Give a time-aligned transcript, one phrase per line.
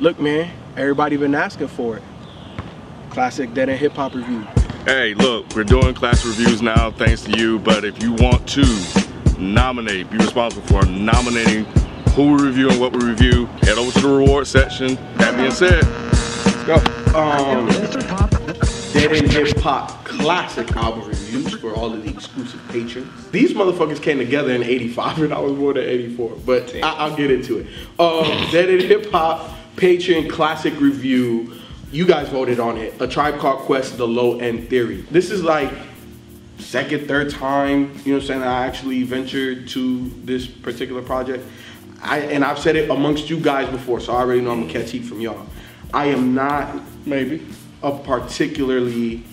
[0.00, 2.02] Look, man, everybody been asking for it.
[3.10, 4.46] Classic Dead End Hip Hop review.
[4.86, 7.58] Hey, look, we're doing class reviews now, thanks to you.
[7.58, 8.64] But if you want to
[9.38, 11.66] nominate, be responsible for nominating
[12.14, 14.94] who we review and what we review, head over to the reward section.
[15.16, 16.76] That being said, let's go.
[17.14, 17.66] Um,
[18.94, 23.30] Dead End Hip Hop classic album reviews for all of the exclusive patrons.
[23.32, 27.16] These motherfuckers came together in 85 and I was more than 84, but I, will
[27.16, 27.66] get into it.
[27.98, 31.54] Um, Dead End Hip Hop Patreon classic review.
[31.90, 33.00] You guys voted on it.
[33.00, 35.06] A Tribe Called Quest, The Low End Theory.
[35.10, 35.72] This is like
[36.58, 41.46] second, third time, you know what I'm saying, I actually ventured to this particular project.
[42.02, 44.72] I, and I've said it amongst you guys before, so I already know I'm gonna
[44.72, 45.46] catch heat from y'all.
[45.94, 47.42] I am not maybe
[47.82, 49.24] a particularly,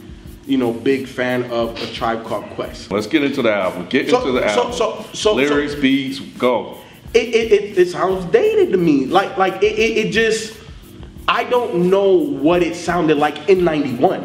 [0.45, 2.89] you know, big fan of a Tribe Called Quest.
[2.89, 3.87] Let's get into the album.
[3.87, 4.71] Get so, into the album.
[4.71, 6.77] So, so, so lyrics, so, beats, go.
[7.13, 9.05] It, it, it, it, sounds dated to me.
[9.05, 10.57] Like like it, it, it just
[11.27, 14.23] I don't know what it sounded like in '91.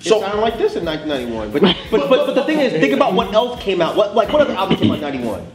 [0.00, 1.50] So, it sounded like this in 1991.
[1.50, 3.96] But but, but, but the thing is, think about what else came out.
[3.96, 5.46] What like what other album came out in '91?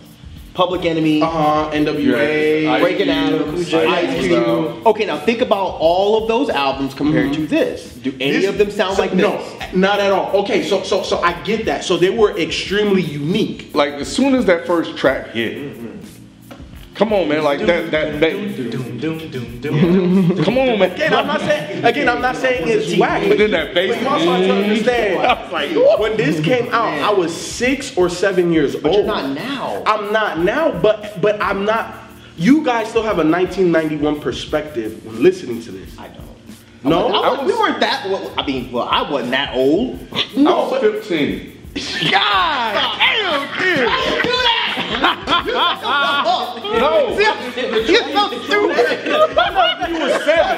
[0.54, 2.80] Public Enemy, uh-huh, NWA, yeah.
[2.80, 4.88] Breaking Atoms, Ice Cube.
[4.88, 7.42] Okay, now think about all of those albums compared mm-hmm.
[7.42, 7.94] to this.
[7.96, 9.20] Do any this, of them sound so, like this?
[9.20, 10.32] No, not at all.
[10.44, 11.84] Okay, so so so I get that.
[11.84, 13.76] So they were extremely unique.
[13.76, 15.58] Like as soon as that first track hit.
[15.58, 16.05] Mm-hmm
[16.96, 18.32] Come on, man, like that, that, that.
[20.46, 20.92] Come on, man.
[20.94, 21.84] Again, I'm not saying.
[21.84, 23.28] Again, I'm not saying it's whack.
[23.28, 23.96] But then that bass.
[23.96, 25.52] But you also have to understand.
[25.52, 29.06] like, when this came out, I was six or seven years but old.
[29.06, 29.84] You're not now.
[29.86, 32.02] I'm not now, but but I'm not.
[32.38, 35.98] You guys still have a 1991 perspective when listening to this.
[36.00, 36.26] I don't.
[36.86, 38.06] No, I was, I was, we weren't that.
[38.06, 40.00] Well, I mean, well, I wasn't that old.
[40.38, 41.52] No, I was 15.
[42.12, 44.35] God damn, dude.
[44.96, 46.24] Do that.
[46.80, 47.18] no.
[47.86, 49.08] You're so stupid.
[49.90, 50.58] you were seven.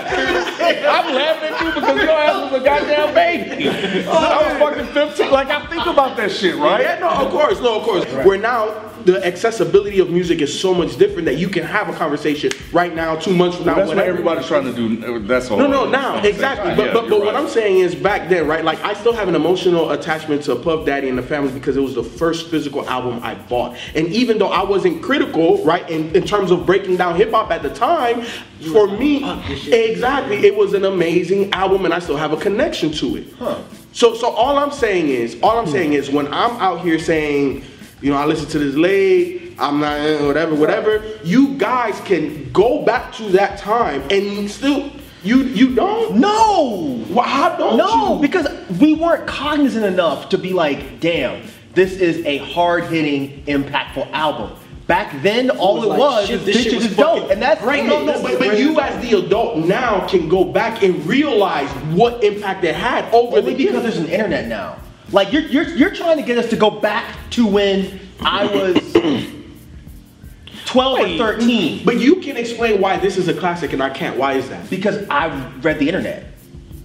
[0.88, 3.70] I'm laughing at you because your ass was a goddamn baby.
[4.08, 5.32] I was fucking 15.
[5.32, 6.82] Like, I think about that shit, right?
[6.82, 8.06] Yeah, no, of course, no, of course.
[8.12, 8.26] Right.
[8.26, 11.94] We're now the accessibility of music is so much different that you can have a
[11.94, 13.78] conversation right now, two months from now.
[13.78, 15.20] Well, that's what everybody's trying to do.
[15.20, 15.58] That's all.
[15.58, 16.76] No, no, now exactly.
[16.76, 17.26] But yeah, but, but right.
[17.26, 18.66] what I'm saying is back then, right?
[18.66, 21.82] Like I still have an emotional attachment to Puff Daddy and the Family because it
[21.82, 23.78] was the first physical album I bought.
[23.96, 27.50] And even though I wasn't critical, right, in, in terms of breaking down hip hop
[27.50, 28.26] at the time,
[28.72, 29.24] for me,
[29.72, 33.34] exactly, it was an amazing album, and I still have a connection to it.
[33.34, 33.62] Huh.
[33.94, 35.72] So so all I'm saying is, all I'm hmm.
[35.72, 37.64] saying is, when I'm out here saying
[38.02, 41.04] you know, I listen to this late, I'm not, eh, whatever, whatever.
[41.24, 44.92] You guys can go back to that time and still,
[45.24, 46.18] you you don't?
[46.18, 47.04] No.
[47.10, 48.22] Well, how don't no, you?
[48.22, 48.48] because
[48.80, 54.56] we weren't cognizant enough to be like, damn, this is a hard hitting, impactful album.
[54.88, 57.86] Back then, all it was, it was this bitches is dope, and that's great.
[57.86, 62.24] No, no, but, but you as the adult now can go back and realize what
[62.24, 63.84] impact it had over Only the because years.
[63.84, 64.78] there's an internet now.
[65.12, 68.78] Like you're, you're, you're trying to get us to go back to when I was
[70.66, 71.86] 12 Wait, or 13.
[71.86, 74.18] But you can explain why this is a classic and I can't.
[74.18, 74.70] Why is that?
[74.70, 76.26] Because I've read the internet.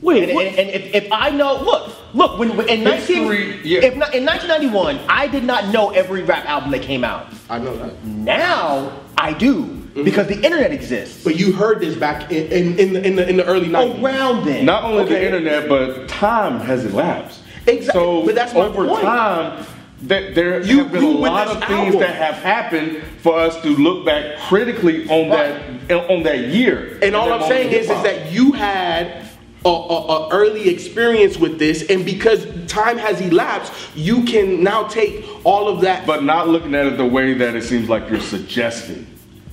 [0.01, 3.81] Wait, and, and, and if, if, I know, look, look, when, in, 19, yeah.
[3.81, 7.27] if not, in 1991, I did not know every rap album that came out.
[7.49, 8.05] I know that.
[8.05, 9.65] Now I do.
[9.65, 10.05] Mm-hmm.
[10.05, 11.23] Because the internet exists.
[11.23, 14.03] But you heard this back in, in, in, the, in, the, in the early 90s.
[14.03, 14.65] Around then.
[14.65, 15.15] Not only okay.
[15.15, 17.43] the internet, but time has elapsed.
[17.67, 17.93] Exactly.
[17.93, 19.03] So but that's over point.
[19.03, 19.67] time,
[20.03, 23.69] that there you, have been a lot of things that have happened for us to
[23.77, 25.89] look back critically on right.
[25.89, 26.99] that on that year.
[27.03, 29.29] And all I'm saying is, is that you had
[29.65, 34.85] a, a, a, early experience with this, and because time has elapsed, you can now
[34.89, 36.07] take all of that.
[36.07, 39.07] But not looking at it the way that it seems like you're suggesting.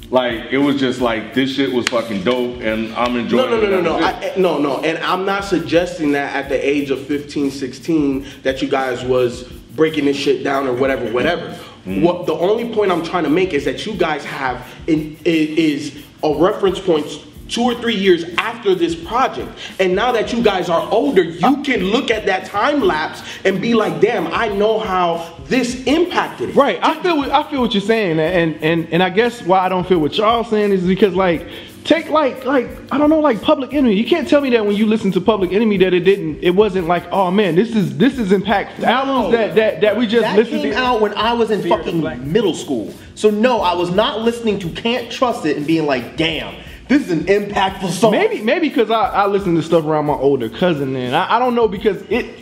[0.10, 3.46] Like it was just like this shit was fucking dope, and I'm enjoying.
[3.46, 3.50] It.
[3.52, 4.80] No, no, no, no, no, I, no, no.
[4.82, 9.44] And I'm not suggesting that at the age of 15, 16 that you guys was
[9.76, 11.56] breaking this shit down or whatever, whatever.
[11.86, 12.02] Mm.
[12.02, 16.04] What the only point I'm trying to make is that you guys have in, is
[16.24, 17.06] a reference point
[17.48, 18.24] two or three years
[18.60, 19.50] after this project.
[19.80, 23.62] And now that you guys are older, you can look at that time lapse and
[23.62, 26.56] be like, damn, I know how this impacted it.
[26.56, 26.78] Right.
[26.84, 28.20] I feel what, I feel what you're saying.
[28.20, 31.48] And, and, and I guess why I don't feel what y'all saying is because like,
[31.86, 33.96] take like like I don't know like Public Enemy.
[33.96, 36.52] You can't tell me that when you listen to Public Enemy that it didn't it
[36.52, 38.80] wasn't like oh man this is this is impactful.
[38.80, 41.52] No, Albums that that that we just that listened came to out when I was
[41.52, 42.02] in fucking
[42.32, 42.94] middle school.
[43.16, 46.54] So no, I was not listening to Can't Truss It and being like damn
[46.90, 48.12] this is an impactful song.
[48.12, 51.40] Maybe, maybe because I, I listen to stuff around my older cousin, and I, I
[51.40, 52.36] don't know because it.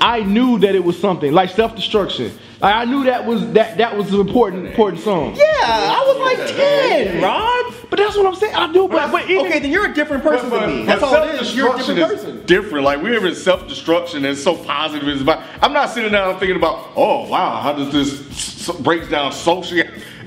[0.00, 2.30] I knew that it was something like self destruction.
[2.60, 5.34] Like I knew that was that that was an important important song.
[5.34, 7.74] Yeah, I was like ten, Rod.
[7.90, 8.54] But that's what I'm saying.
[8.54, 10.86] I do, but, but even, Okay, then you're a different person But- than me.
[10.86, 11.56] but That's all it is.
[11.56, 12.46] You're a different is person.
[12.46, 12.84] Different.
[12.84, 15.08] Like we're in self-destruction and so positive.
[15.08, 19.08] It's about, I'm not sitting down thinking about, oh wow, how does this s- breaks
[19.08, 19.78] down social?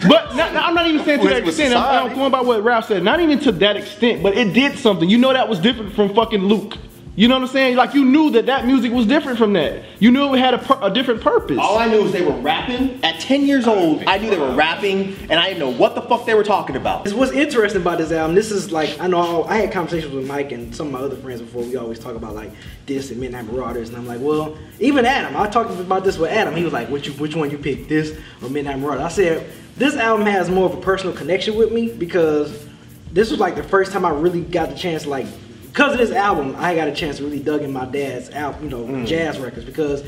[0.07, 1.75] But not, I'm not even saying to that extent.
[1.75, 3.03] I'm, I'm going by what Ralph said.
[3.03, 5.09] Not even to that extent, but it did something.
[5.09, 6.77] You know that was different from fucking Luke.
[7.21, 7.75] You know what I'm saying?
[7.75, 9.83] Like you knew that that music was different from that.
[9.99, 11.59] You knew it had a, pur- a different purpose.
[11.59, 12.99] All I knew is they were rapping.
[13.05, 16.01] At 10 years old, I knew they were rapping, and I didn't know what the
[16.01, 17.05] fuck they were talking about.
[17.05, 18.33] It's what's interesting about this album.
[18.33, 21.15] This is like I know I had conversations with Mike and some of my other
[21.15, 21.61] friends before.
[21.61, 22.53] We always talk about like
[22.87, 25.37] this and Midnight Marauders, and I'm like, well, even Adam.
[25.37, 26.55] I talked about this with Adam.
[26.55, 29.03] He was like, which which one you pick, this or Midnight Marauders?
[29.03, 29.47] I said
[29.77, 32.65] this album has more of a personal connection with me because
[33.13, 35.27] this was like the first time I really got the chance, like,
[35.71, 38.61] because of this album, I got a chance to really dug in my dad's out,
[38.61, 39.07] you know, mm.
[39.07, 40.03] jazz records because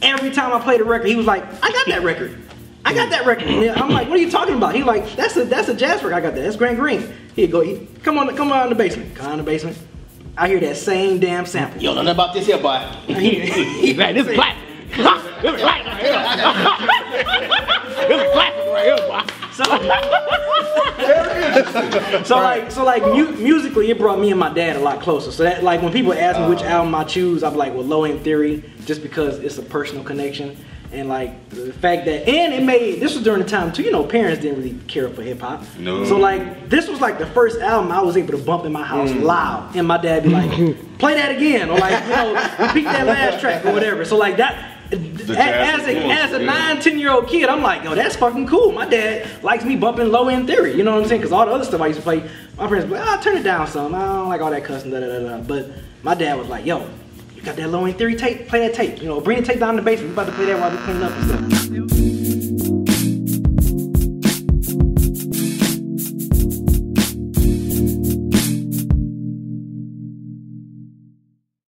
[0.00, 2.40] every time I played a record, he was like, I got that record.
[2.84, 3.48] I got that record.
[3.48, 4.76] And I'm like, what are you talking about?
[4.76, 6.14] He like, that's a that's a jazz record.
[6.14, 6.42] I got that.
[6.42, 7.12] That's Grant Green.
[7.34, 9.16] He'd go, he, come on, come on in the basement.
[9.16, 9.76] Come on in the basement.
[10.36, 11.82] I hear that same damn sample.
[11.82, 12.68] Yo, nothing about this here, boy.
[12.68, 14.14] Like, this is black.
[14.14, 14.56] this is black.
[18.08, 19.22] this is black right here, boy.
[22.24, 25.30] So like, so like, mu- musically, it brought me and my dad a lot closer.
[25.32, 26.66] So that, like, when people ask me which oh.
[26.66, 30.56] album I choose, I'm like, well, Low End Theory, just because it's a personal connection,
[30.90, 33.82] and like the fact that, and it made this was during the time too.
[33.82, 35.62] You know, parents didn't really care for hip hop.
[35.78, 36.04] No.
[36.04, 38.84] So like, this was like the first album I was able to bump in my
[38.84, 39.22] house mm.
[39.22, 40.50] loud, and my dad be like,
[40.98, 42.34] play that again, or like, you know,
[42.66, 44.04] repeat that last track or whatever.
[44.04, 44.76] So like that.
[45.36, 46.46] As a, as a yeah.
[46.46, 48.72] nine, 10 year old kid, I'm like, yo, that's fucking cool.
[48.72, 50.76] My dad likes me bumping low end theory.
[50.76, 51.20] You know what I'm saying?
[51.20, 53.36] Because all the other stuff I used to play, my friends be like, oh, turn
[53.36, 53.94] it down some.
[53.94, 55.40] I don't like all that cussing, da da da da.
[55.42, 55.70] But
[56.02, 56.88] my dad was like, yo,
[57.34, 58.48] you got that low end theory tape?
[58.48, 59.00] Play that tape.
[59.00, 60.16] You know, bring the tape down in the basement.
[60.16, 62.17] We're about to play that while we clean up and stuff.